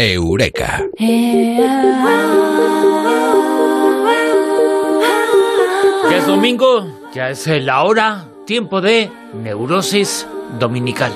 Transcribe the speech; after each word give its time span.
Eureka. 0.00 0.84
Ya 6.08 6.16
es 6.16 6.26
domingo, 6.28 6.86
ya 7.12 7.30
es 7.30 7.48
la 7.48 7.82
hora, 7.82 8.26
tiempo 8.46 8.80
de 8.80 9.10
neurosis 9.34 10.28
dominical. 10.60 11.10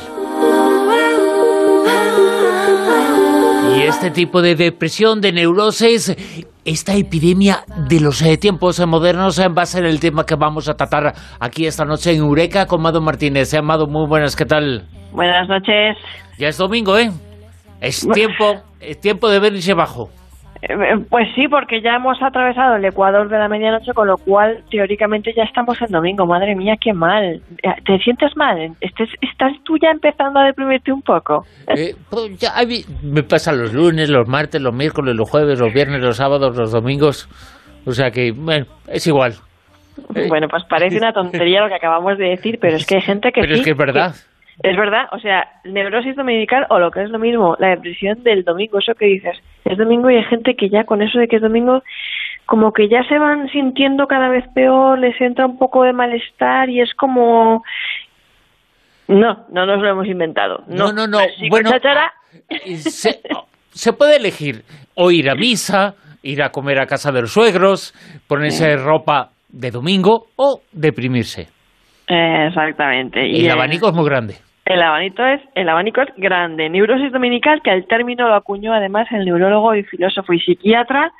Y 3.76 3.82
este 3.82 4.10
tipo 4.10 4.42
de 4.42 4.56
depresión, 4.56 5.20
de 5.20 5.30
neurosis, 5.30 6.16
esta 6.64 6.96
epidemia 6.96 7.60
de 7.88 8.00
los 8.00 8.20
eh, 8.22 8.36
tiempos 8.36 8.84
modernos 8.84 9.38
eh, 9.38 9.46
va 9.46 9.62
a 9.62 9.66
ser 9.66 9.84
el 9.84 10.00
tema 10.00 10.26
que 10.26 10.34
vamos 10.34 10.68
a 10.68 10.74
tratar 10.74 11.14
aquí 11.38 11.66
esta 11.66 11.84
noche 11.84 12.10
en 12.10 12.18
Eureka 12.18 12.66
con 12.66 12.82
Mado 12.82 13.00
Martínez. 13.00 13.54
Eh, 13.54 13.62
Mado, 13.62 13.86
muy 13.86 14.08
buenas, 14.08 14.34
¿qué 14.34 14.44
tal? 14.44 14.88
Buenas 15.12 15.48
noches. 15.48 15.96
Ya 16.36 16.48
es 16.48 16.58
domingo, 16.58 16.98
¿eh? 16.98 17.12
Es 17.82 18.08
tiempo, 18.14 18.62
es 18.80 19.00
tiempo 19.00 19.28
de 19.28 19.40
venirse 19.40 19.74
bajo. 19.74 20.08
Eh, 20.62 20.68
Pues 21.10 21.26
sí, 21.34 21.48
porque 21.48 21.82
ya 21.82 21.96
hemos 21.96 22.22
atravesado 22.22 22.76
el 22.76 22.84
Ecuador 22.84 23.28
de 23.28 23.36
la 23.36 23.48
medianoche, 23.48 23.92
con 23.92 24.06
lo 24.06 24.16
cual 24.16 24.62
teóricamente 24.70 25.32
ya 25.36 25.42
estamos 25.42 25.76
en 25.82 25.88
domingo. 25.90 26.24
Madre 26.24 26.54
mía, 26.54 26.76
qué 26.80 26.92
mal. 26.92 27.42
Eh, 27.62 27.68
¿Te 27.84 27.98
sientes 27.98 28.30
mal? 28.36 28.56
¿Estás, 28.80 29.08
estás 29.20 29.52
tú 29.64 29.74
ya 29.82 29.90
empezando 29.90 30.38
a 30.38 30.44
deprimirte 30.44 30.92
un 30.92 31.02
poco? 31.02 31.44
Eh, 31.76 31.94
pues 32.08 32.38
ya 32.38 32.52
me 33.02 33.24
pasan 33.24 33.58
los 33.58 33.72
lunes, 33.74 34.08
los 34.08 34.28
martes, 34.28 34.62
los 34.62 34.72
miércoles, 34.72 35.16
los 35.16 35.28
jueves, 35.28 35.58
los 35.58 35.74
viernes, 35.74 36.00
los 36.00 36.16
sábados, 36.16 36.56
los 36.56 36.70
domingos. 36.70 37.28
O 37.84 37.90
sea 37.90 38.12
que, 38.12 38.30
bueno, 38.30 38.66
es 38.86 39.04
igual. 39.08 39.32
Eh, 40.14 40.26
Bueno, 40.28 40.46
pues 40.48 40.62
parece 40.70 40.96
una 40.98 41.12
tontería 41.12 41.62
lo 41.62 41.68
que 41.68 41.74
acabamos 41.74 42.16
de 42.16 42.28
decir, 42.30 42.58
pero 42.60 42.76
es 42.76 42.86
que 42.86 42.96
hay 42.96 43.02
gente 43.02 43.32
que 43.32 43.40
Pero 43.40 43.54
sí, 43.54 43.60
es 43.60 43.64
que 43.66 43.72
es 43.72 43.76
verdad. 43.76 44.14
Es 44.62 44.76
verdad, 44.76 45.08
o 45.12 45.18
sea, 45.18 45.48
neurosis 45.64 46.14
dominical 46.14 46.66
o 46.68 46.78
lo 46.78 46.90
que 46.90 47.02
es 47.02 47.10
lo 47.10 47.18
mismo, 47.18 47.56
la 47.58 47.68
depresión 47.68 48.22
del 48.22 48.44
domingo, 48.44 48.78
eso 48.78 48.94
que 48.94 49.06
dices, 49.06 49.38
es 49.64 49.78
domingo 49.78 50.10
y 50.10 50.16
hay 50.16 50.24
gente 50.24 50.54
que 50.54 50.68
ya 50.68 50.84
con 50.84 51.02
eso 51.02 51.18
de 51.18 51.26
que 51.26 51.36
es 51.36 51.42
domingo, 51.42 51.82
como 52.44 52.72
que 52.72 52.88
ya 52.88 53.02
se 53.08 53.18
van 53.18 53.48
sintiendo 53.48 54.06
cada 54.06 54.28
vez 54.28 54.44
peor, 54.54 54.98
les 54.98 55.18
entra 55.20 55.46
un 55.46 55.58
poco 55.58 55.84
de 55.84 55.92
malestar 55.92 56.68
y 56.68 56.80
es 56.80 56.92
como... 56.94 57.62
No, 59.08 59.46
no 59.50 59.66
nos 59.66 59.82
lo 59.82 59.88
hemos 59.88 60.06
inventado. 60.06 60.62
No, 60.68 60.92
no, 60.92 61.06
no. 61.06 61.18
Bueno, 61.50 61.70
chachara. 61.70 62.12
se, 62.76 63.20
se 63.70 63.92
puede 63.92 64.16
elegir 64.16 64.62
o 64.94 65.10
ir 65.10 65.28
a 65.28 65.34
misa, 65.34 65.94
ir 66.22 66.42
a 66.42 66.50
comer 66.50 66.80
a 66.80 66.86
casa 66.86 67.10
de 67.10 67.22
los 67.22 67.32
suegros, 67.32 67.94
ponerse 68.28 68.76
ropa 68.76 69.30
de 69.48 69.70
domingo 69.70 70.26
o 70.36 70.60
deprimirse. 70.72 71.48
Eh, 72.12 72.46
Exactamente. 72.48 73.26
Y 73.26 73.40
el 73.40 73.46
eh, 73.46 73.52
abanico 73.52 73.88
es 73.88 73.94
muy 73.94 74.04
grande. 74.04 74.36
El 74.64 74.82
abanico 74.82 75.24
es, 75.24 75.40
el 75.54 75.68
abanico 75.68 76.02
es 76.02 76.08
grande. 76.16 76.68
Neurosis 76.68 77.12
dominical, 77.12 77.62
que 77.62 77.70
al 77.70 77.86
término 77.86 78.28
lo 78.28 78.34
acuñó 78.34 78.72
además 78.72 79.08
el 79.10 79.24
neurólogo 79.24 79.74
y 79.74 79.82
filósofo 79.82 80.32
y 80.32 80.40
psiquiatra 80.40 81.12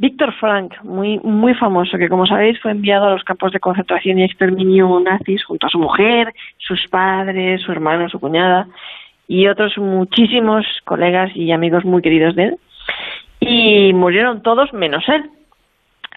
Víctor 0.00 0.32
Frank, 0.38 0.74
muy, 0.84 1.18
muy 1.24 1.54
famoso, 1.54 1.98
que 1.98 2.08
como 2.08 2.24
sabéis 2.24 2.60
fue 2.60 2.70
enviado 2.70 3.06
a 3.06 3.10
los 3.10 3.24
campos 3.24 3.52
de 3.52 3.58
concentración 3.58 4.18
y 4.18 4.24
exterminio 4.24 5.00
nazis 5.00 5.44
junto 5.44 5.66
a 5.66 5.70
su 5.70 5.78
mujer, 5.78 6.32
sus 6.56 6.86
padres, 6.86 7.62
su 7.62 7.72
hermano, 7.72 8.08
su 8.08 8.20
cuñada 8.20 8.68
y 9.26 9.48
otros 9.48 9.76
muchísimos 9.76 10.64
colegas 10.84 11.32
y 11.34 11.50
amigos 11.50 11.84
muy 11.84 12.00
queridos 12.00 12.36
de 12.36 12.44
él. 12.44 12.56
Y 13.40 13.92
murieron 13.92 14.42
todos 14.42 14.72
menos 14.72 15.02
él. 15.08 15.28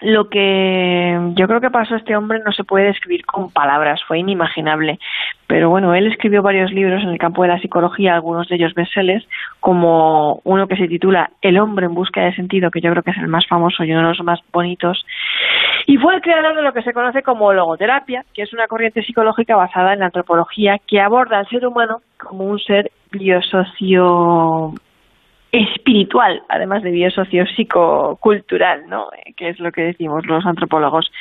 Lo 0.00 0.28
que 0.28 1.16
yo 1.36 1.46
creo 1.46 1.60
que 1.60 1.70
pasó 1.70 1.94
a 1.94 1.98
este 1.98 2.16
hombre 2.16 2.40
no 2.44 2.50
se 2.52 2.64
puede 2.64 2.86
describir 2.86 3.24
con 3.24 3.50
palabras, 3.52 4.00
fue 4.08 4.18
inimaginable. 4.18 4.98
Pero 5.46 5.70
bueno, 5.70 5.94
él 5.94 6.06
escribió 6.06 6.42
varios 6.42 6.72
libros 6.72 7.02
en 7.02 7.10
el 7.10 7.18
campo 7.18 7.42
de 7.42 7.48
la 7.48 7.60
psicología, 7.60 8.14
algunos 8.14 8.48
de 8.48 8.56
ellos 8.56 8.74
bestsellers, 8.74 9.24
como 9.60 10.40
uno 10.44 10.66
que 10.66 10.76
se 10.76 10.88
titula 10.88 11.30
El 11.40 11.58
hombre 11.58 11.86
en 11.86 11.94
busca 11.94 12.22
de 12.22 12.34
sentido, 12.34 12.70
que 12.70 12.80
yo 12.80 12.90
creo 12.90 13.02
que 13.02 13.12
es 13.12 13.18
el 13.18 13.28
más 13.28 13.46
famoso 13.46 13.84
y 13.84 13.92
uno 13.92 14.00
de 14.00 14.08
los 14.08 14.24
más 14.24 14.40
bonitos. 14.52 15.04
Y 15.86 15.98
fue 15.98 16.16
el 16.16 16.22
creador 16.22 16.56
de 16.56 16.62
lo 16.62 16.72
que 16.72 16.82
se 16.82 16.92
conoce 16.92 17.22
como 17.22 17.52
logoterapia, 17.52 18.24
que 18.34 18.42
es 18.42 18.52
una 18.52 18.66
corriente 18.66 19.02
psicológica 19.02 19.54
basada 19.56 19.92
en 19.92 20.00
la 20.00 20.06
antropología 20.06 20.78
que 20.86 21.00
aborda 21.00 21.38
al 21.38 21.48
ser 21.48 21.66
humano 21.66 22.00
como 22.18 22.44
un 22.44 22.58
ser 22.58 22.90
biosocio 23.10 24.74
espiritual, 25.52 26.42
además 26.48 26.82
de 26.82 26.90
biosociopsicocultural, 26.90 28.88
¿no? 28.88 29.08
Eh, 29.12 29.34
que 29.36 29.50
es 29.50 29.60
lo 29.60 29.70
que 29.70 29.82
decimos 29.82 30.26
los 30.26 30.44
antropólogos, 30.46 31.12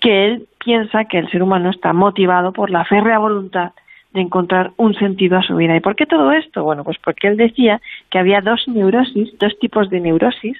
que 0.00 0.26
él 0.26 0.46
piensa 0.64 1.04
que 1.06 1.18
el 1.18 1.28
ser 1.30 1.42
humano 1.42 1.70
está 1.70 1.92
motivado 1.92 2.52
por 2.52 2.70
la 2.70 2.84
férrea 2.84 3.18
voluntad 3.18 3.72
de 4.12 4.20
encontrar 4.20 4.70
un 4.76 4.94
sentido 4.94 5.38
a 5.38 5.42
su 5.42 5.56
vida. 5.56 5.74
¿Y 5.76 5.80
por 5.80 5.96
qué 5.96 6.06
todo 6.06 6.30
esto? 6.30 6.62
Bueno, 6.62 6.84
pues 6.84 6.98
porque 7.02 7.26
él 7.26 7.36
decía 7.36 7.80
que 8.10 8.18
había 8.20 8.40
dos 8.40 8.62
neurosis, 8.68 9.36
dos 9.38 9.58
tipos 9.58 9.90
de 9.90 9.98
neurosis, 9.98 10.56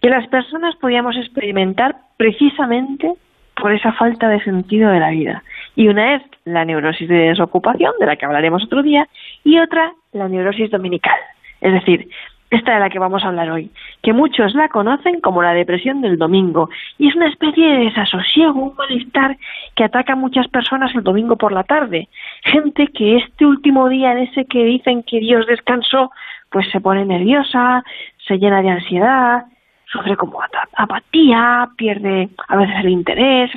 que 0.00 0.08
las 0.08 0.26
personas 0.28 0.74
podíamos 0.76 1.14
experimentar 1.16 1.96
precisamente 2.16 3.12
por 3.54 3.72
esa 3.72 3.92
falta 3.92 4.28
de 4.28 4.42
sentido 4.44 4.90
de 4.90 5.00
la 5.00 5.10
vida. 5.10 5.42
Y 5.76 5.88
una 5.88 6.14
es 6.14 6.22
la 6.44 6.64
neurosis 6.64 7.08
de 7.08 7.28
desocupación, 7.28 7.92
de 8.00 8.06
la 8.06 8.16
que 8.16 8.24
hablaremos 8.24 8.64
otro 8.64 8.82
día, 8.82 9.06
y 9.44 9.58
otra 9.58 9.92
la 10.12 10.28
neurosis 10.28 10.70
dominical. 10.70 11.18
Es 11.60 11.72
decir, 11.72 12.08
esta 12.50 12.74
de 12.74 12.80
la 12.80 12.88
que 12.88 12.98
vamos 12.98 13.22
a 13.22 13.28
hablar 13.28 13.50
hoy, 13.50 13.70
que 14.02 14.12
muchos 14.12 14.54
la 14.54 14.68
conocen 14.68 15.20
como 15.20 15.42
la 15.42 15.52
depresión 15.52 16.00
del 16.00 16.16
domingo, 16.16 16.70
y 16.96 17.08
es 17.08 17.14
una 17.14 17.28
especie 17.28 17.66
de 17.66 17.84
desasosiego, 17.84 18.58
un 18.58 18.76
malestar 18.76 19.36
que 19.74 19.84
ataca 19.84 20.14
a 20.14 20.16
muchas 20.16 20.48
personas 20.48 20.94
el 20.94 21.02
domingo 21.02 21.36
por 21.36 21.52
la 21.52 21.64
tarde. 21.64 22.08
Gente 22.44 22.86
que 22.88 23.18
este 23.18 23.44
último 23.44 23.88
día 23.88 24.12
en 24.12 24.18
ese 24.18 24.46
que 24.46 24.64
dicen 24.64 25.02
que 25.02 25.20
Dios 25.20 25.46
descansó, 25.46 26.10
pues 26.50 26.70
se 26.70 26.80
pone 26.80 27.04
nerviosa, 27.04 27.84
se 28.26 28.38
llena 28.38 28.62
de 28.62 28.70
ansiedad, 28.70 29.44
sufre 29.84 30.16
como 30.16 30.40
apatía, 30.76 31.68
pierde 31.76 32.30
a 32.48 32.56
veces 32.56 32.76
el 32.80 32.88
interés. 32.88 33.50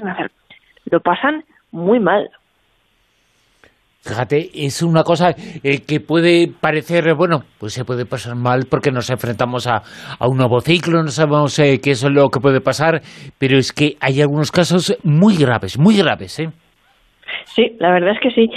Lo 0.90 1.00
pasan 1.00 1.46
muy 1.72 2.00
mal. 2.00 2.30
Fíjate, 4.04 4.50
es 4.56 4.82
una 4.82 5.04
cosa 5.04 5.30
eh, 5.30 5.86
que 5.88 6.00
puede 6.00 6.48
parecer, 6.60 7.14
bueno, 7.14 7.42
pues 7.60 7.74
se 7.74 7.86
puede 7.86 8.08
pasar 8.08 8.36
mal 8.36 8.66
porque 8.68 8.90
nos 8.90 9.12
enfrentamos 9.12 9.68
a, 9.68 9.84
un 10.28 10.38
nuevo 10.38 10.60
ciclo, 10.60 11.04
no 11.04 11.10
sabemos 11.10 11.60
eh, 11.60 11.80
qué 11.84 11.92
es 11.92 12.04
lo 12.04 12.30
que 12.30 12.40
puede 12.40 12.62
pasar, 12.62 13.02
pero 13.40 13.60
es 13.60 13.72
que 13.72 13.98
hay 14.02 14.20
algunos 14.22 14.52
casos 14.52 14.98
muy 15.04 15.38
graves, 15.38 15.78
muy 15.78 15.98
graves, 15.98 16.40
¿eh? 16.40 16.50
Sí, 17.46 17.78
la 17.80 17.92
verdad 17.92 18.16
es 18.16 18.20
que 18.20 18.32
sí. 18.32 18.50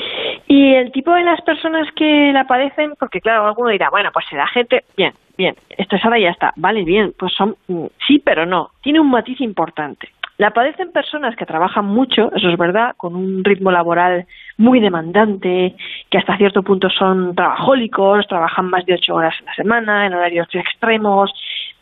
Y 0.47 0.75
el 0.77 0.91
tipo 0.93 1.13
de 1.13 1.25
las 1.25 1.43
personas 1.43 1.89
que 1.95 2.31
la 2.33 2.45
padecen, 2.45 2.93
porque 2.99 3.21
claro, 3.21 3.47
alguno 3.47 3.69
dirá, 3.69 3.91
bueno, 3.91 4.09
pues 4.15 4.25
será 4.31 4.47
gente, 4.47 4.81
bien, 4.97 5.13
bien, 5.37 5.55
esto 5.77 5.97
es 5.97 6.05
ahora 6.07 6.19
ya 6.19 6.31
está, 6.31 6.53
vale, 6.57 6.85
bien, 6.85 7.13
pues 7.19 7.35
son, 7.35 7.55
mm, 7.69 7.87
sí, 8.07 8.19
pero 8.25 8.47
no, 8.47 8.69
tiene 8.83 8.99
un 8.99 9.11
matiz 9.11 9.41
importante. 9.43 10.09
La 10.37 10.51
padecen 10.51 10.91
personas 10.91 11.37
que 11.37 11.47
trabajan 11.47 11.85
mucho, 11.85 12.33
eso 12.35 12.49
es 12.49 12.59
verdad, 12.59 12.95
con 12.97 13.15
un 13.15 13.45
ritmo 13.45 13.71
laboral 13.71 14.27
muy 14.57 14.81
demandante, 14.81 15.77
que 16.11 16.19
hasta 16.19 16.37
cierto 16.37 16.63
punto 16.65 16.91
son 16.91 17.37
trabajólicos, 17.37 18.27
trabajan 18.27 18.69
más 18.69 18.85
de 18.85 18.95
ocho 18.95 19.15
horas 19.15 19.35
a 19.43 19.45
la 19.45 19.55
semana, 19.55 20.07
en 20.07 20.15
horarios 20.15 20.49
extremos, 20.53 21.33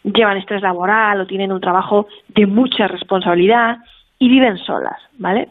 llevan 0.04 0.36
estrés 0.36 0.60
laboral 0.60 1.20
o 1.20 1.26
tienen 1.26 1.50
un 1.50 1.60
trabajo 1.60 2.08
de 2.28 2.46
mucha 2.46 2.88
responsabilidad 2.88 3.78
y 4.18 4.28
viven 4.28 4.58
solas, 4.58 5.00
¿vale? 5.18 5.48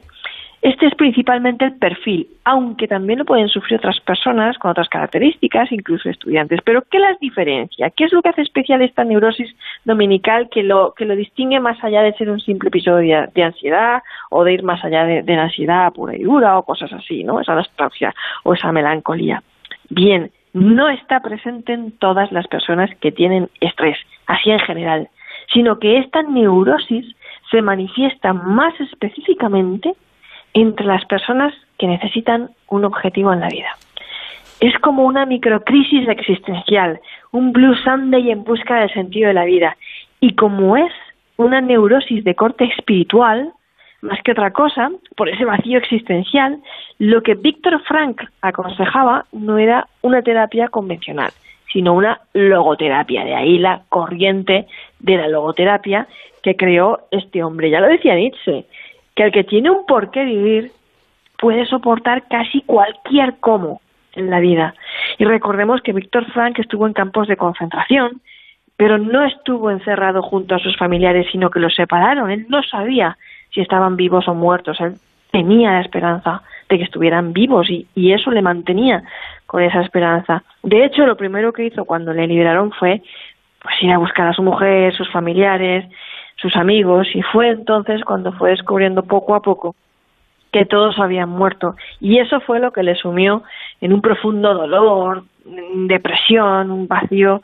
Este 0.62 0.86
es 0.86 0.94
principalmente 0.94 1.66
el 1.66 1.74
perfil, 1.74 2.28
aunque 2.44 2.88
también 2.88 3.18
lo 3.18 3.26
pueden 3.26 3.50
sufrir 3.50 3.80
otras 3.80 4.00
personas 4.00 4.60
con 4.60 4.70
otras 4.70 4.90
características, 4.90 5.72
incluso 5.72 6.08
estudiantes. 6.08 6.60
Pero 6.64 6.84
¿qué 6.84 7.00
las 7.00 7.20
diferencia? 7.20 7.90
¿Qué 7.90 8.04
es 8.04 8.14
lo 8.14 8.22
que 8.22 8.30
hace 8.30 8.44
especial 8.44 8.84
esta 8.84 9.04
neurosis 9.04 9.56
dominical 9.86 10.50
que 10.50 10.62
lo, 10.62 10.94
que 10.94 11.06
lo 11.06 11.16
distingue 11.16 11.60
más 11.60 11.84
allá 11.84 12.04
de 12.04 12.14
ser 12.14 12.30
un 12.30 12.40
simple 12.40 12.70
episodio 12.70 13.28
de, 13.34 13.44
ansiedad 13.44 14.04
o 14.30 14.44
de 14.44 14.54
ir 14.54 14.62
más 14.62 14.84
allá 14.86 15.04
de, 15.06 15.24
de 15.24 15.36
la 15.36 15.44
ansiedad 15.44 15.92
pura 15.94 16.16
y 16.16 16.22
dura 16.22 16.60
o 16.60 16.64
cosas 16.64 16.94
así, 16.94 17.24
¿no? 17.24 17.42
Esa 17.42 17.56
nostalgia 17.56 18.14
o 18.44 18.54
esa 18.54 18.72
melancolía. 18.72 19.42
Bien, 19.90 20.30
no 20.54 20.90
está 20.90 21.22
presente 21.22 21.74
en 21.74 21.92
todas 21.94 22.31
las 22.31 22.48
personas 22.48 22.92
que 23.00 23.12
tienen 23.12 23.50
estrés, 23.62 23.98
así 24.28 24.52
en 24.52 24.60
general, 24.60 25.10
sino 25.52 25.80
que 25.80 25.98
esta 25.98 26.22
neurosis 26.22 27.16
se 27.50 27.64
manifiesta 27.64 28.34
más 28.34 28.80
específicamente 28.80 29.96
entre 30.53 30.86
las 30.86 31.06
personas 31.06 31.53
que 31.77 31.88
necesitan 31.88 32.51
un 32.68 32.86
objetivo 32.86 33.33
en 33.33 33.39
la 33.39 33.50
vida. 33.50 33.75
Es 34.59 34.77
como 34.80 35.06
una 35.06 35.25
microcrisis 35.25 36.07
existencial, 36.07 37.00
un 37.31 37.51
Blue 37.51 37.75
Sunday 37.75 38.30
en 38.31 38.44
busca 38.44 38.80
del 38.80 38.94
sentido 38.94 39.30
de 39.30 39.33
la 39.33 39.45
vida. 39.45 39.75
Y 40.19 40.36
como 40.36 40.77
es 40.77 40.92
una 41.38 41.62
neurosis 41.62 42.24
de 42.24 42.36
corte 42.36 42.65
espiritual, 42.65 43.53
más 44.01 44.21
que 44.24 44.31
otra 44.31 44.51
cosa, 44.51 44.92
por 45.15 45.30
ese 45.30 45.45
vacío 45.45 45.77
existencial, 45.77 46.59
lo 47.00 47.21
que 47.24 47.36
Víctor 47.36 47.81
Frank 47.83 48.21
aconsejaba 48.42 49.25
no 49.31 49.57
era 49.57 49.88
una 50.01 50.21
terapia 50.21 50.68
convencional, 50.68 51.31
sino 51.71 51.94
una 51.94 52.21
logoterapia. 52.33 53.24
De 53.24 53.36
ahí 53.36 53.57
la 53.57 53.83
corriente 53.89 54.68
de 55.00 55.18
la 55.18 55.27
logoterapia 55.27 56.07
que 56.44 56.56
creó 56.56 57.00
este 57.12 57.44
hombre. 57.44 57.69
Ya 57.69 57.80
lo 57.80 57.88
decía 57.88 58.15
Nietzsche, 58.15 58.65
que 59.16 59.24
el 59.24 59.31
que 59.31 59.44
tiene 59.44 59.69
un 59.69 59.86
por 59.86 60.12
qué 60.12 60.24
vivir 60.24 60.72
puede 61.38 61.66
soportar 61.66 62.28
casi 62.28 62.62
cualquier 62.62 63.36
cómo 63.40 63.81
en 64.13 64.30
la 64.30 64.40
vida. 64.40 64.74
Y 65.18 65.25
recordemos 65.25 65.81
que 65.81 65.94
Víctor 65.94 66.25
Frank 66.31 66.60
estuvo 66.60 66.86
en 66.88 66.94
campos 66.94 67.28
de 67.28 67.38
concentración, 67.38 68.22
pero 68.78 68.98
no 68.98 69.25
estuvo 69.25 69.72
encerrado 69.72 70.22
junto 70.22 70.56
a 70.56 70.60
sus 70.60 70.78
familiares, 70.78 71.28
sino 71.31 71.50
que 71.50 71.60
los 71.60 71.75
separaron. 71.75 72.31
Él 72.31 72.46
no 72.50 72.63
sabía 72.63 73.18
si 73.54 73.62
estaban 73.62 73.96
vivos 73.96 74.28
o 74.28 74.34
muertos. 74.34 74.80
Él 74.81 74.96
tenía 75.31 75.72
la 75.72 75.81
esperanza 75.81 76.42
de 76.69 76.78
que 76.78 76.84
estuvieran 76.84 77.34
vivos 77.34 77.69
y, 77.69 77.88
y 77.96 78.14
eso 78.14 78.31
le 78.31 78.42
mantenía 78.42 79.04
con 79.46 79.62
esa 79.64 79.81
esperanza. 79.81 80.44
De 80.64 80.86
hecho, 80.86 81.06
lo 81.06 81.18
primero 81.18 81.54
que 81.54 81.66
hizo 81.66 81.86
cuando 81.86 82.14
le 82.14 82.28
liberaron 82.28 82.72
fue 82.72 83.02
pues 83.62 83.75
ir 83.81 83.92
a 83.92 83.98
buscar 83.98 84.28
a 84.28 84.34
su 84.34 84.42
mujer, 84.42 84.96
sus 84.96 85.12
familiares, 85.12 85.86
sus 86.42 86.56
amigos 86.56 87.08
y 87.14 87.22
fue 87.22 87.50
entonces 87.50 88.04
cuando 88.04 88.32
fue 88.34 88.52
descubriendo 88.52 89.04
poco 89.04 89.36
a 89.36 89.42
poco 89.42 89.76
que 90.52 90.66
todos 90.66 91.00
habían 91.00 91.30
muerto. 91.30 91.76
Y 92.00 92.20
eso 92.20 92.42
fue 92.42 92.60
lo 92.60 92.72
que 92.72 92.84
le 92.84 92.96
sumió 92.96 93.44
en 93.80 93.94
un 93.94 94.02
profundo 94.02 94.54
dolor, 94.54 95.24
depresión, 95.88 96.72
un 96.72 96.88
vacío 96.88 97.42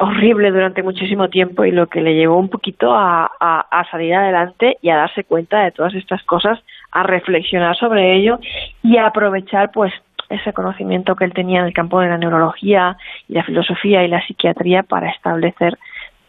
horrible 0.00 0.50
durante 0.50 0.82
muchísimo 0.82 1.28
tiempo 1.28 1.64
y 1.64 1.70
lo 1.70 1.88
que 1.88 2.00
le 2.00 2.14
llevó 2.14 2.38
un 2.38 2.48
poquito 2.48 2.94
a, 2.94 3.30
a, 3.38 3.84
salir 3.90 4.14
adelante 4.14 4.78
y 4.80 4.88
a 4.88 4.96
darse 4.96 5.24
cuenta 5.24 5.62
de 5.62 5.72
todas 5.72 5.94
estas 5.94 6.22
cosas, 6.22 6.58
a 6.90 7.02
reflexionar 7.02 7.76
sobre 7.76 8.16
ello 8.16 8.38
y 8.82 8.96
a 8.96 9.06
aprovechar 9.06 9.72
pues 9.72 9.92
ese 10.30 10.54
conocimiento 10.54 11.16
que 11.16 11.24
él 11.24 11.34
tenía 11.34 11.60
en 11.60 11.66
el 11.66 11.74
campo 11.74 12.00
de 12.00 12.08
la 12.08 12.16
neurología 12.16 12.96
y 13.28 13.34
la 13.34 13.44
filosofía 13.44 14.04
y 14.04 14.08
la 14.08 14.26
psiquiatría 14.26 14.84
para 14.84 15.10
establecer 15.10 15.76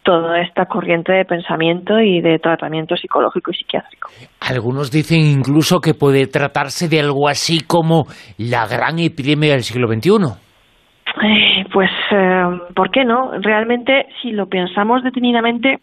toda 0.06 0.40
esta 0.40 0.66
corriente 0.66 1.12
de 1.12 1.24
pensamiento 1.24 2.00
y 2.00 2.20
de 2.20 2.38
tratamiento 2.38 2.96
psicológico 2.96 3.50
y 3.50 3.54
psiquiátrico. 3.54 4.08
Algunos 4.40 4.92
dicen 4.92 5.20
incluso 5.20 5.80
que 5.80 5.94
puede 5.94 6.28
tratarse 6.28 6.88
de 6.88 7.00
algo 7.00 7.28
así 7.28 7.66
como 7.66 8.06
la 8.38 8.68
gran 8.68 9.00
epidemia 9.00 9.50
del 9.52 9.64
siglo 9.64 9.88
XXI. 9.88 10.10
Eh, 11.24 11.64
pues, 11.72 11.90
eh, 12.12 12.44
¿por 12.74 12.90
qué 12.92 13.04
no? 13.04 13.32
Realmente, 13.40 14.06
si 14.22 14.30
lo 14.30 14.46
pensamos 14.46 15.02
detenidamente, 15.02 15.80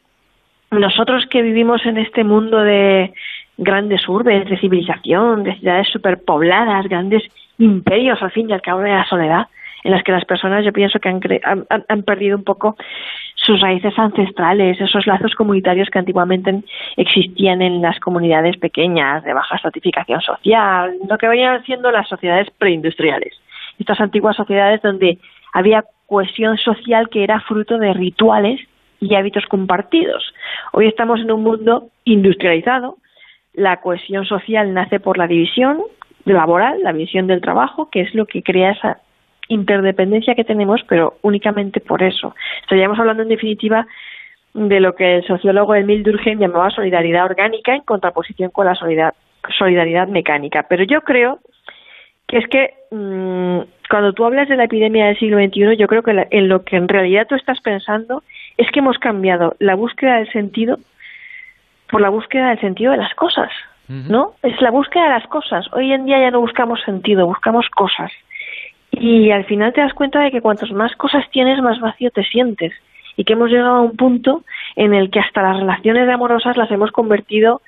nosotros 0.71 1.25
que 1.29 1.41
vivimos 1.41 1.85
en 1.85 1.97
este 1.97 2.23
mundo 2.23 2.59
de 2.59 3.13
grandes 3.57 4.07
urbes, 4.07 4.49
de 4.49 4.57
civilización, 4.57 5.43
de 5.43 5.55
ciudades 5.55 5.87
superpobladas, 5.91 6.87
grandes 6.87 7.23
imperios 7.57 8.21
al 8.21 8.31
fin 8.31 8.49
y 8.49 8.53
al 8.53 8.61
cabo 8.61 8.79
de 8.79 8.89
la 8.89 9.05
soledad, 9.05 9.47
en 9.83 9.91
las 9.91 10.03
que 10.03 10.11
las 10.11 10.25
personas 10.25 10.65
yo 10.65 10.71
pienso 10.71 10.99
que 10.99 11.09
han, 11.09 11.21
han, 11.69 12.03
perdido 12.03 12.37
un 12.37 12.43
poco 12.43 12.75
sus 13.35 13.59
raíces 13.61 13.93
ancestrales, 13.97 14.79
esos 14.79 15.05
lazos 15.05 15.35
comunitarios 15.35 15.89
que 15.89 15.99
antiguamente 15.99 16.63
existían 16.95 17.61
en 17.61 17.81
las 17.81 17.99
comunidades 17.99 18.57
pequeñas 18.57 19.23
de 19.23 19.33
baja 19.33 19.55
estratificación 19.55 20.21
social, 20.21 20.97
lo 21.09 21.17
que 21.17 21.27
venían 21.27 21.63
siendo 21.63 21.91
las 21.91 22.07
sociedades 22.07 22.49
preindustriales. 22.57 23.33
Estas 23.79 23.99
antiguas 23.99 24.35
sociedades 24.35 24.81
donde 24.81 25.17
había 25.51 25.83
cohesión 26.07 26.57
social 26.57 27.09
que 27.09 27.23
era 27.23 27.41
fruto 27.41 27.77
de 27.77 27.93
rituales 27.93 28.61
y 28.99 29.15
hábitos 29.15 29.45
compartidos. 29.47 30.33
Hoy 30.71 30.87
estamos 30.87 31.19
en 31.19 31.31
un 31.31 31.43
mundo 31.43 31.89
industrializado, 32.05 32.97
la 33.53 33.81
cohesión 33.81 34.25
social 34.25 34.73
nace 34.73 34.99
por 34.99 35.17
la 35.17 35.27
división 35.27 35.81
laboral, 36.25 36.81
la 36.81 36.91
visión 36.91 37.27
del 37.27 37.41
trabajo, 37.41 37.89
que 37.89 38.01
es 38.01 38.15
lo 38.15 38.25
que 38.25 38.41
crea 38.41 38.71
esa 38.71 38.99
interdependencia 39.47 40.35
que 40.35 40.43
tenemos, 40.43 40.81
pero 40.87 41.17
únicamente 41.21 41.79
por 41.79 42.03
eso. 42.03 42.35
Estaríamos 42.61 42.99
hablando 42.99 43.23
en 43.23 43.29
definitiva 43.29 43.85
de 44.53 44.79
lo 44.79 44.95
que 44.95 45.17
el 45.17 45.27
sociólogo 45.27 45.75
Emil 45.75 46.03
Durkheim 46.03 46.39
llamaba 46.39 46.69
solidaridad 46.69 47.25
orgánica 47.25 47.75
en 47.75 47.81
contraposición 47.81 48.51
con 48.51 48.65
la 48.65 48.75
solidaridad, 48.75 50.07
mecánica. 50.07 50.63
Pero 50.69 50.83
yo 50.83 51.01
creo 51.01 51.39
que 52.27 52.37
es 52.37 52.47
que 52.47 52.73
mm, 52.91 53.59
cuando 53.89 54.13
tú 54.13 54.25
hablas 54.25 54.47
de 54.47 54.55
la 54.55 54.65
epidemia 54.65 55.07
del 55.07 55.19
siglo 55.19 55.37
XXI, 55.37 55.77
yo 55.77 55.87
creo 55.87 56.03
que 56.03 56.27
en 56.29 56.47
lo 56.47 56.63
que 56.63 56.77
en 56.77 56.87
realidad 56.87 57.27
tú 57.27 57.35
estás 57.35 57.59
pensando 57.61 58.23
es 58.57 58.69
que 58.71 58.79
hemos 58.79 58.97
cambiado 58.99 59.55
la 59.59 59.75
búsqueda 59.75 60.17
del 60.17 60.31
sentido 60.31 60.77
por 61.89 62.01
la 62.01 62.09
búsqueda 62.09 62.49
del 62.49 62.59
sentido 62.59 62.91
de 62.91 62.97
las 62.97 63.13
cosas. 63.15 63.51
¿no? 63.87 64.33
Es 64.41 64.59
la 64.61 64.71
búsqueda 64.71 65.03
de 65.03 65.09
las 65.09 65.27
cosas. 65.27 65.65
Hoy 65.73 65.91
en 65.91 66.05
día 66.05 66.19
ya 66.19 66.31
no 66.31 66.39
buscamos 66.39 66.81
sentido, 66.83 67.27
buscamos 67.27 67.67
cosas. 67.69 68.11
Y 68.99 69.31
al 69.31 69.45
final 69.45 69.73
te 69.73 69.81
das 69.81 69.93
cuenta 69.93 70.21
de 70.21 70.31
que 70.31 70.41
cuantas 70.41 70.71
más 70.71 70.95
cosas 70.95 71.29
tienes, 71.31 71.61
más 71.61 71.79
vacío 71.79 72.11
te 72.11 72.23
sientes. 72.23 72.73
Y 73.17 73.23
que 73.23 73.33
hemos 73.33 73.49
llegado 73.49 73.75
a 73.75 73.81
un 73.81 73.95
punto 73.95 74.43
en 74.75 74.93
el 74.93 75.09
que 75.09 75.19
hasta 75.19 75.41
las 75.41 75.57
relaciones 75.57 76.07
amorosas 76.09 76.57
las 76.57 76.69
hemos 76.71 76.91
convertido 76.91 77.61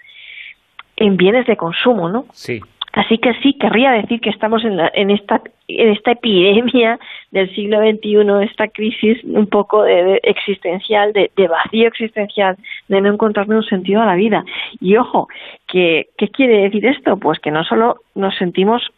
en 0.97 1.17
bienes 1.17 1.45
de 1.45 1.57
consumo, 1.57 2.09
¿no? 2.09 2.25
Sí. 2.31 2.61
Así 2.93 3.17
que 3.17 3.33
sí, 3.41 3.53
querría 3.59 3.91
decir 3.91 4.21
que 4.21 4.29
estamos 4.29 4.63
en, 4.63 4.79
en, 4.93 5.11
esta, 5.11 5.41
en 5.67 5.89
esta 5.89 6.11
epidemia 6.11 6.97
del 7.29 7.53
siglo 7.53 7.79
XXI, 7.79 8.45
esta 8.49 8.69
crisis 8.69 9.21
un 9.25 9.47
poco 9.47 9.83
de, 9.83 10.21
existencial, 10.23 11.11
de, 11.11 11.47
vacío 11.49 11.89
existencial, 11.89 12.55
de 12.87 13.01
no 13.01 13.11
encontrarme 13.11 13.57
un 13.57 13.65
sentido 13.65 14.01
a 14.01 14.05
la 14.05 14.15
vida. 14.15 14.45
Y 14.79 14.95
ojo, 14.95 15.27
¿qué, 15.67 16.07
¿qué 16.17 16.29
quiere 16.29 16.61
decir 16.61 16.85
esto? 16.85 17.17
Pues 17.17 17.39
que 17.39 17.51
no 17.51 17.65
solo 17.65 17.97
nos 18.15 18.33
sentimos 18.37 18.89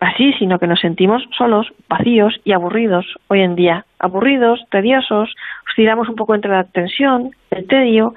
así, 0.00 0.32
sino 0.34 0.58
que 0.58 0.66
nos 0.66 0.80
sentimos 0.80 1.22
solos, 1.36 1.72
vacíos 1.88 2.34
y 2.44 2.52
aburridos 2.52 3.06
hoy 3.28 3.40
en 3.40 3.54
día. 3.54 3.86
Aburridos, 3.98 4.60
tediosos, 4.70 5.34
oscilamos 5.68 6.08
un 6.08 6.16
poco 6.16 6.34
entre 6.34 6.50
la 6.50 6.64
tensión, 6.64 7.30
el 7.50 7.66
tedio, 7.66 8.14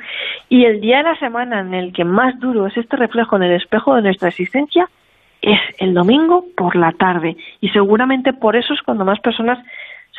y 0.49 0.65
el 0.65 0.81
día 0.81 0.97
de 0.97 1.03
la 1.03 1.19
semana 1.19 1.59
en 1.59 1.73
el 1.73 1.93
que 1.93 2.03
más 2.03 2.39
duro 2.39 2.67
es 2.67 2.75
este 2.77 2.97
reflejo 2.97 3.35
en 3.35 3.43
el 3.43 3.53
espejo 3.53 3.95
de 3.95 4.01
nuestra 4.01 4.29
existencia 4.29 4.89
es 5.41 5.59
el 5.79 5.93
domingo 5.93 6.45
por 6.55 6.75
la 6.75 6.91
tarde 6.91 7.37
y 7.61 7.69
seguramente 7.69 8.33
por 8.33 8.55
eso 8.55 8.73
es 8.73 8.81
cuando 8.81 9.05
más 9.05 9.19
personas 9.19 9.59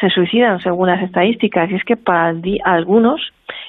se 0.00 0.10
suicidan 0.10 0.60
según 0.60 0.88
las 0.88 1.02
estadísticas 1.02 1.70
y 1.70 1.74
es 1.74 1.84
que 1.84 1.96
para 1.96 2.32
algunos 2.64 3.20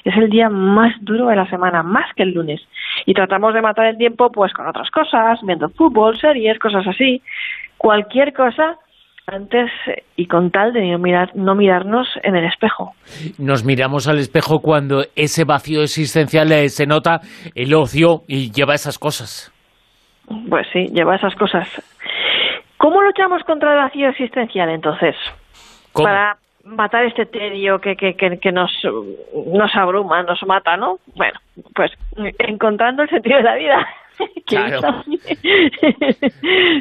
es 0.04 0.16
el 0.16 0.30
día 0.30 0.48
más 0.48 0.94
duro 1.00 1.26
de 1.26 1.36
la 1.36 1.48
semana, 1.50 1.82
más 1.82 2.12
que 2.14 2.22
el 2.22 2.32
lunes. 2.32 2.60
Y 3.04 3.14
tratamos 3.14 3.52
de 3.52 3.62
matar 3.62 3.86
el 3.86 3.98
tiempo 3.98 4.30
pues 4.30 4.52
con 4.52 4.66
otras 4.66 4.90
cosas, 4.90 5.40
viendo 5.42 5.68
fútbol, 5.70 6.18
series, 6.18 6.58
cosas 6.58 6.86
así, 6.86 7.20
cualquier 7.80 8.34
cosa 8.34 8.76
antes 9.26 9.70
y 10.14 10.26
con 10.26 10.50
tal 10.50 10.74
de 10.74 10.86
no, 10.90 10.98
mirar, 10.98 11.30
no 11.34 11.54
mirarnos 11.54 12.06
en 12.22 12.36
el 12.36 12.44
espejo. 12.44 12.92
Nos 13.38 13.64
miramos 13.64 14.06
al 14.06 14.18
espejo 14.18 14.60
cuando 14.60 15.04
ese 15.16 15.44
vacío 15.44 15.80
existencial 15.80 16.52
eh, 16.52 16.68
se 16.68 16.84
nota 16.84 17.20
el 17.54 17.72
ocio 17.72 18.20
y 18.28 18.52
lleva 18.52 18.74
esas 18.74 18.98
cosas. 18.98 19.50
Pues 20.50 20.66
sí, 20.74 20.88
lleva 20.88 21.16
esas 21.16 21.34
cosas. 21.36 21.66
¿Cómo 22.76 23.00
luchamos 23.00 23.42
contra 23.44 23.72
el 23.72 23.78
vacío 23.78 24.10
existencial 24.10 24.68
entonces? 24.68 25.16
Para 25.94 26.36
matar 26.64 27.06
este 27.06 27.24
tedio 27.24 27.78
que, 27.78 27.96
que, 27.96 28.14
que, 28.14 28.52
nos, 28.52 28.70
nos 29.46 29.74
abruma, 29.74 30.22
nos 30.22 30.42
mata, 30.46 30.76
¿no? 30.76 30.98
Bueno, 31.16 31.38
pues 31.74 31.92
encontrando 32.40 33.04
el 33.04 33.08
sentido 33.08 33.38
de 33.38 33.42
la 33.42 33.54
vida. 33.54 33.88
Claro. 34.46 34.80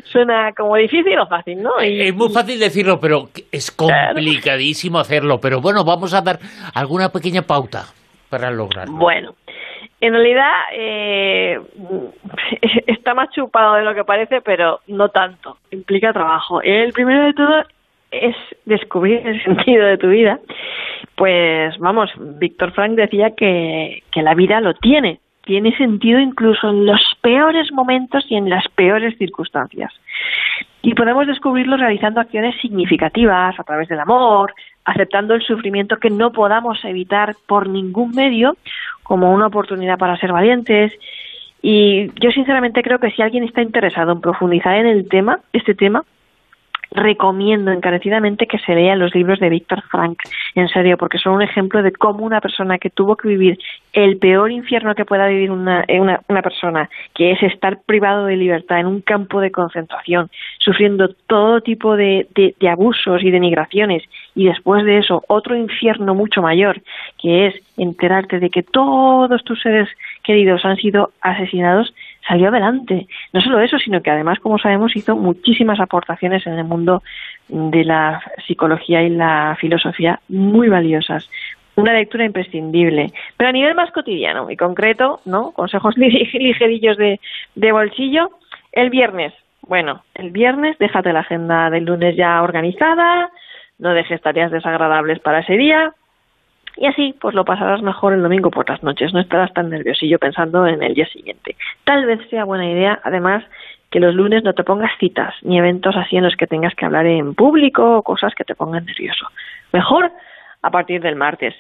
Suena 0.06 0.52
como 0.54 0.76
difícil 0.76 1.20
o 1.20 1.28
fácil, 1.28 1.62
¿no? 1.62 1.80
Es 1.80 2.16
muy 2.16 2.30
fácil 2.30 2.60
decirlo, 2.60 3.00
pero 3.00 3.30
es 3.52 3.70
complicadísimo 3.70 4.98
hacerlo. 4.98 5.40
Pero 5.40 5.62
bueno, 5.62 5.84
vamos 5.84 6.16
a 6.16 6.22
dar 6.22 6.40
alguna 6.74 7.10
pequeña 7.10 7.44
pauta 7.44 7.86
para 8.30 8.50
lograrlo. 8.50 8.98
Bueno, 8.98 9.36
en 10.02 10.14
realidad 10.14 10.52
eh, 10.74 11.60
está 12.88 13.14
más 13.14 13.30
chupado 13.32 13.76
de 13.76 13.84
lo 13.84 13.94
que 13.94 14.04
parece, 14.04 14.42
pero 14.42 14.80
no 14.88 15.10
tanto. 15.10 15.58
Implica 15.72 16.14
trabajo. 16.14 16.62
El 16.62 16.94
primero 16.94 17.26
de 17.26 17.34
todo 17.34 17.64
es 18.12 18.36
descubrir 18.66 19.26
el 19.28 19.44
sentido 19.44 19.86
de 19.86 19.98
tu 19.98 20.08
vida. 20.08 20.40
Pues 21.16 21.78
vamos, 21.80 22.10
Víctor 22.18 22.72
Frank 22.72 22.94
decía 22.94 23.32
que, 23.36 24.04
que 24.12 24.22
la 24.22 24.34
vida 24.34 24.62
lo 24.62 24.74
tiene. 24.74 25.20
Tiene 25.50 25.76
sentido 25.78 26.20
incluso 26.20 26.70
en 26.70 26.86
los 26.86 27.02
peores 27.22 27.72
momentos 27.72 28.24
y 28.30 28.36
en 28.36 28.52
las 28.52 28.68
peores 28.68 29.18
circunstancias. 29.18 29.92
Y 30.84 30.94
podemos 30.94 31.26
descubrirlo 31.26 31.76
realizando 31.76 32.22
acciones 32.22 32.54
significativas 32.62 33.60
a 33.60 33.64
través 33.64 33.88
del 33.88 34.00
amor, 34.00 34.54
aceptando 34.86 35.34
el 35.34 35.42
sufrimiento 35.42 35.98
que 35.98 36.12
no 36.12 36.32
podamos 36.32 36.86
evitar 36.86 37.36
por 37.48 37.68
ningún 37.68 38.12
medio 38.12 38.58
como 39.02 39.34
una 39.34 39.48
oportunidad 39.48 39.98
para 39.98 40.18
ser 40.18 40.34
valientes. 40.34 40.94
Y 41.64 42.12
yo 42.22 42.30
sinceramente 42.30 42.84
creo 42.84 43.00
que 43.00 43.10
si 43.10 43.24
alguien 43.24 43.44
está 43.44 43.64
interesado 43.64 44.12
en 44.12 44.22
profundizar 44.22 44.76
en 44.76 44.86
el 44.86 45.10
tema, 45.10 45.40
este 45.52 45.74
tema, 45.74 46.04
recomiendo 46.92 47.72
encarecidamente 47.72 48.48
que 48.48 48.58
se 48.60 48.74
lea 48.74 48.96
los 48.96 49.14
libros 49.14 49.40
de 49.40 49.50
Víctor 49.50 49.84
Frank, 49.90 50.20
en 50.56 50.68
serio, 50.70 50.98
porque 50.98 51.20
son 51.20 51.36
un 51.36 51.42
ejemplo 51.42 51.84
de 51.84 51.92
cómo 51.92 52.26
una 52.26 52.42
persona 52.42 52.78
que 52.80 52.90
tuvo 52.90 53.16
que 53.16 53.28
vivir 53.28 53.60
el 53.94 54.18
peor 54.18 54.52
infierno 54.52 54.96
que 54.96 55.06
pueda 55.06 55.28
vivir 55.28 55.52
una, 55.52 55.86
una, 55.90 56.22
una 56.28 56.42
persona, 56.42 56.90
que 57.14 57.32
es 57.32 57.44
estar 57.44 57.80
privado 57.86 58.26
de 58.26 58.38
libertad 58.38 58.80
en 58.80 58.88
un 58.88 59.02
campo 59.02 59.40
de 59.40 59.52
concentración, 59.52 60.30
sufriendo 60.60 61.10
todo 61.28 61.62
tipo 61.62 61.96
de, 61.96 62.28
de, 62.36 62.56
de 62.60 62.70
abusos 62.70 63.24
y 63.24 63.32
denigraciones, 63.32 64.04
y 64.36 64.46
después 64.46 64.84
de 64.86 64.98
eso 64.98 65.24
otro 65.28 65.56
infierno 65.56 66.16
mucho 66.16 66.42
mayor, 66.42 66.82
que 67.22 67.48
es 67.48 67.56
enterarte 67.78 68.40
de 68.40 68.50
que 68.50 68.64
todos 68.64 69.44
tus 69.44 69.62
seres 69.62 69.88
queridos 70.24 70.66
han 70.66 70.78
sido 70.78 71.12
asesinados, 71.22 71.94
salió 72.30 72.50
adelante. 72.50 73.08
No 73.34 73.42
solo 73.42 73.60
eso, 73.60 73.80
sino 73.80 74.02
que 74.02 74.12
además, 74.12 74.40
como 74.40 74.60
sabemos, 74.60 74.96
hizo 74.96 75.16
muchísimas 75.16 75.80
aportaciones 75.80 76.46
en 76.46 76.54
el 76.54 76.64
mundo 76.64 77.02
de 77.48 77.84
la 77.84 78.22
psicología 78.46 79.02
y 79.02 79.10
la 79.10 79.58
filosofía 79.60 80.20
muy 80.30 80.70
valiosas. 80.70 81.30
Una 81.76 81.94
lectura 81.94 82.26
imprescindible, 82.26 83.12
pero 83.36 83.50
a 83.50 83.54
nivel 83.54 83.74
más 83.74 83.92
cotidiano 83.92 84.52
y 84.52 84.58
concreto, 84.58 85.22
¿no? 85.26 85.52
Consejos 85.52 85.98
ligerillos 85.98 86.98
de, 86.98 87.20
de 87.56 87.72
bolsillo. 87.72 88.30
El 88.72 88.92
viernes, 88.92 89.34
bueno, 89.68 90.04
el 90.14 90.30
viernes 90.30 90.78
déjate 90.78 91.12
la 91.12 91.22
agenda 91.22 91.70
del 91.70 91.86
lunes 91.86 92.16
ya 92.16 92.44
organizada, 92.44 93.30
no 93.80 93.94
dejes 93.94 94.22
tareas 94.22 94.52
desagradables 94.52 95.20
para 95.20 95.40
ese 95.40 95.58
día, 95.58 95.94
y 96.80 96.86
así 96.86 97.14
pues 97.20 97.36
lo 97.36 97.44
pasarás 97.44 97.82
mejor 97.82 98.14
el 98.14 98.24
domingo 98.24 98.50
por 98.50 98.70
las 98.70 98.82
noches, 98.84 99.14
no 99.14 99.20
estarás 99.20 99.54
tan 99.54 99.70
nerviosillo 99.70 100.18
pensando 100.18 100.66
en 100.66 100.82
el 100.82 100.94
día 100.94 101.08
siguiente. 101.08 101.56
Tal 101.84 102.06
vez 102.06 102.20
sea 102.30 102.46
buena 102.46 102.70
idea, 102.70 103.00
además, 103.04 103.44
que 103.92 104.00
los 104.00 104.16
lunes 104.16 104.44
no 104.44 104.54
te 104.54 104.64
pongas 104.64 104.92
citas 104.98 105.34
ni 105.42 105.58
eventos 105.58 105.96
así 105.98 106.16
en 106.16 106.24
los 106.24 106.36
que 106.36 106.48
tengas 106.48 106.74
que 106.76 106.86
hablar 106.86 107.06
en 107.06 107.36
público 107.36 107.98
o 107.98 108.04
cosas 108.04 108.34
que 108.34 108.46
te 108.46 108.56
pongan 108.56 108.86
nervioso. 108.86 109.28
Mejor 109.74 110.12
a 110.62 110.70
partir 110.70 111.02
del 111.02 111.16
martes. 111.16 111.54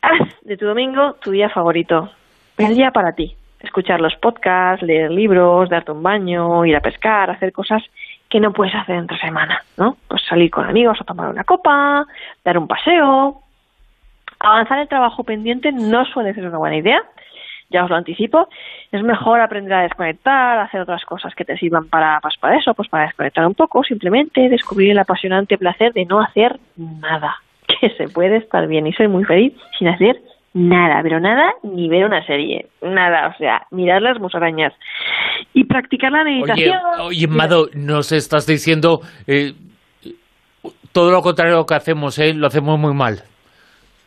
Haz 0.00 0.28
de 0.42 0.56
tu 0.56 0.66
domingo 0.66 1.14
tu 1.14 1.30
día 1.30 1.50
favorito, 1.50 2.10
el 2.56 2.74
día 2.74 2.90
para 2.90 3.12
ti. 3.12 3.34
Escuchar 3.60 4.00
los 4.00 4.14
podcasts, 4.16 4.86
leer 4.86 5.10
libros, 5.10 5.68
darte 5.68 5.90
un 5.90 6.02
baño, 6.02 6.64
ir 6.64 6.76
a 6.76 6.80
pescar, 6.80 7.28
hacer 7.30 7.52
cosas 7.52 7.82
que 8.28 8.38
no 8.38 8.52
puedes 8.52 8.74
hacer 8.74 8.94
entre 8.94 9.18
semana, 9.18 9.62
¿no? 9.76 9.96
Pues 10.06 10.22
salir 10.22 10.50
con 10.50 10.64
amigos 10.64 10.98
a 11.00 11.04
tomar 11.04 11.28
una 11.28 11.42
copa, 11.42 12.06
dar 12.44 12.56
un 12.56 12.68
paseo, 12.68 13.42
Avanzar 14.40 14.78
el 14.78 14.88
trabajo 14.88 15.24
pendiente 15.24 15.72
no 15.72 16.04
suele 16.04 16.34
ser 16.34 16.46
una 16.46 16.58
buena 16.58 16.76
idea, 16.76 17.02
ya 17.70 17.84
os 17.84 17.90
lo 17.90 17.96
anticipo. 17.96 18.48
Es 18.92 19.02
mejor 19.02 19.40
aprender 19.40 19.72
a 19.72 19.82
desconectar, 19.82 20.58
hacer 20.58 20.80
otras 20.80 21.04
cosas 21.04 21.34
que 21.34 21.44
te 21.44 21.56
sirvan 21.56 21.88
para, 21.88 22.20
pues, 22.20 22.36
para 22.38 22.56
eso, 22.56 22.74
pues 22.74 22.88
para 22.88 23.04
desconectar 23.04 23.46
un 23.46 23.54
poco, 23.54 23.84
simplemente 23.84 24.48
descubrir 24.48 24.92
el 24.92 24.98
apasionante 24.98 25.58
placer 25.58 25.92
de 25.92 26.04
no 26.04 26.20
hacer 26.20 26.58
nada, 26.76 27.36
que 27.80 27.90
se 27.90 28.08
puede 28.08 28.36
estar 28.36 28.66
bien 28.66 28.86
y 28.86 28.92
soy 28.92 29.08
muy 29.08 29.24
feliz 29.24 29.52
sin 29.78 29.88
hacer 29.88 30.20
nada, 30.54 31.00
pero 31.02 31.20
nada, 31.20 31.52
ni 31.62 31.88
ver 31.88 32.04
una 32.04 32.24
serie, 32.26 32.66
nada, 32.82 33.28
o 33.28 33.38
sea, 33.38 33.66
mirar 33.70 34.02
las 34.02 34.18
musarañas 34.18 34.72
y 35.52 35.64
practicar 35.64 36.10
la 36.10 36.24
meditación. 36.24 36.78
Oye, 37.00 37.02
oye 37.02 37.26
Mado, 37.28 37.68
nos 37.74 38.12
estás 38.12 38.46
diciendo 38.46 39.00
eh, 39.26 39.52
todo 40.92 41.12
lo 41.12 41.22
contrario 41.22 41.52
de 41.52 41.58
lo 41.58 41.66
que 41.66 41.74
hacemos, 41.74 42.18
¿eh? 42.18 42.34
lo 42.34 42.46
hacemos 42.46 42.78
muy 42.78 42.94
mal. 42.94 43.22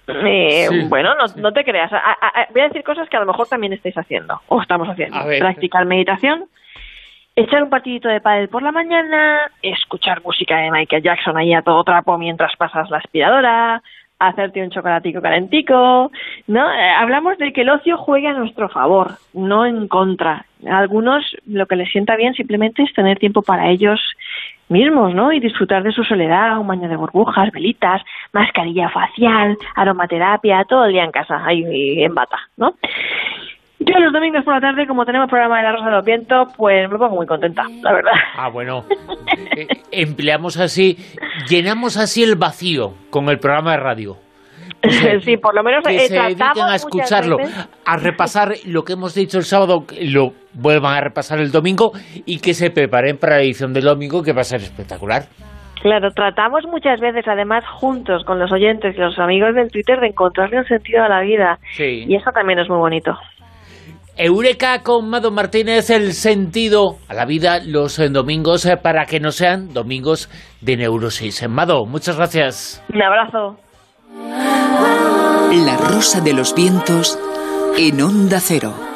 Eh, 0.08 0.68
bueno, 0.88 1.14
no, 1.36 1.54
te 1.54 1.64
creas. 1.64 1.92
voy 2.52 2.62
a 2.62 2.68
decir 2.68 2.84
cosas 2.84 3.08
que 3.10 3.18
a 3.18 3.22
lo 3.22 3.26
mejor 3.26 3.48
también 3.48 3.74
estáis 3.74 3.98
haciendo 3.98 4.42
o 4.48 4.62
estamos 4.62 4.88
haciendo. 4.90 5.18
Practicar 5.40 5.86
meditación, 5.86 6.46
echar 7.36 7.64
un 7.64 7.70
partidito 7.70 8.10
de 8.10 8.22
pádel 8.22 8.50
por 8.50 8.64
la 8.64 8.72
mañana, 8.72 9.52
escuchar 9.62 10.22
música 10.24 10.58
de 10.58 10.72
Michael 10.72 11.04
Jackson 11.04 11.38
ahí 11.38 11.54
a 11.54 11.62
todo 11.62 11.84
trapo 11.84 12.18
mientras 12.18 12.56
pasas 12.58 12.90
la 12.90 12.98
aspiradora, 12.98 13.82
hacerte 14.20 14.62
un 14.62 14.70
chocolatico 14.70 15.22
calentico, 15.22 16.12
¿no? 16.48 16.72
Eh, 16.72 16.90
hablamos 16.98 17.38
de 17.38 17.52
que 17.54 17.62
el 17.62 17.70
ocio 17.70 17.98
juegue 17.98 18.28
a 18.28 18.34
nuestro 18.34 18.70
favor, 18.70 19.14
no 19.34 19.66
en 19.66 19.88
contra. 19.88 20.46
A 20.70 20.78
algunos 20.78 21.36
lo 21.48 21.66
que 21.66 21.76
les 21.76 21.92
sienta 21.92 22.16
bien 22.16 22.34
simplemente 22.34 22.84
es 22.84 22.94
tener 22.94 23.18
tiempo 23.18 23.42
para 23.42 23.70
ellos 23.70 24.00
mismos, 24.72 25.14
¿no? 25.14 25.32
Y 25.32 25.40
disfrutar 25.40 25.84
de 25.84 25.92
su 25.92 26.04
soledad, 26.04 26.58
un 26.58 26.68
baño 26.68 26.90
de 26.90 26.96
burbujas, 26.96 27.52
velitas, 27.52 28.02
mascarilla 28.32 28.90
facial, 28.90 29.58
aromaterapia, 29.76 30.64
todo 30.68 30.86
el 30.86 30.94
día 30.94 31.04
en 31.04 31.12
casa, 31.12 31.42
ahí 31.46 31.64
en 32.04 32.16
bata, 32.16 32.38
¿no? 32.58 32.74
Yo 33.84 34.00
los 34.00 34.14
domingos 34.14 34.44
por 34.44 34.54
la 34.54 34.62
tarde, 34.62 34.86
como 34.86 35.06
tenemos 35.06 35.28
programa 35.28 35.58
de 35.58 35.64
la 35.64 35.72
Rosa 35.72 35.86
de 35.86 35.92
los 35.92 36.06
Vientos, 36.06 36.54
pues 36.56 36.88
me 36.88 36.98
pongo 37.00 37.16
muy 37.16 37.26
contenta, 37.26 37.64
la 37.82 37.94
verdad. 37.94 38.12
Ah, 38.36 38.50
bueno. 38.50 38.86
Eh, 39.56 39.68
empleamos 39.92 40.58
así, 40.58 40.98
llenamos 41.48 41.98
así 41.98 42.24
el 42.24 42.36
vacío 42.36 42.94
con 43.10 43.30
el 43.30 43.40
programa 43.40 43.72
de 43.72 43.78
radio. 43.78 44.18
sí, 45.24 45.38
por 45.38 45.56
lo 45.56 45.64
menos 45.64 45.84
que 45.86 46.00
se 46.08 46.14
dediquen 46.16 46.64
a 46.64 46.76
escucharlo, 46.76 47.38
a 47.86 47.98
repasar 47.98 48.54
lo 48.66 48.84
que 48.84 48.94
hemos 48.94 49.14
dicho 49.14 49.38
el 49.38 49.44
sábado, 49.44 49.86
lo 50.02 50.32
vuelvan 50.54 50.96
a 50.98 51.02
repasar 51.02 51.40
el 51.40 51.52
domingo 51.52 51.92
y 52.26 52.40
que 52.40 52.54
se 52.54 52.72
preparen 52.72 53.18
para 53.18 53.38
la 53.38 53.44
edición 53.44 53.74
del 53.74 53.86
domingo 53.86 54.24
que 54.24 54.34
va 54.34 54.42
a 54.42 54.46
ser 54.46 54.62
espectacular. 54.62 55.24
Claro, 55.82 56.12
tratamos 56.12 56.64
muchas 56.68 57.00
veces, 57.00 57.28
además, 57.28 57.64
juntos 57.68 58.24
con 58.24 58.38
los 58.38 58.52
oyentes 58.52 58.96
y 58.96 59.00
los 59.00 59.18
amigos 59.18 59.56
del 59.56 59.72
Twitter, 59.72 60.00
de 60.00 60.08
encontrarle 60.08 60.60
un 60.60 60.66
sentido 60.66 61.04
a 61.04 61.10
la 61.10 61.22
vida. 61.22 61.58
Sí. 61.76 62.06
Y 62.08 62.16
eso 62.16 62.32
también 62.32 62.60
es 62.60 62.70
muy 62.70 62.78
bonito. 62.78 63.18
Eureka 64.16 64.84
con 64.84 65.10
Mado 65.10 65.32
Martínez, 65.32 65.90
el 65.90 66.12
sentido 66.12 66.98
a 67.10 67.16
la 67.16 67.26
vida 67.26 67.60
los 67.66 67.98
eh, 67.98 68.10
domingos 68.10 68.66
eh, 68.68 68.78
para 68.78 69.06
que 69.06 69.20
no 69.20 69.32
sean 69.32 69.74
domingos 69.74 70.30
de 70.62 70.78
neurosis. 70.78 71.48
Mado, 71.50 71.86
muchas 71.86 72.18
gracias. 72.18 72.86
Un 72.94 73.02
abrazo. 73.02 73.58
La 74.14 75.78
rosa 75.78 76.20
de 76.20 76.34
los 76.34 76.54
vientos 76.54 77.18
en 77.78 78.02
onda 78.02 78.42
cero. 78.42 78.91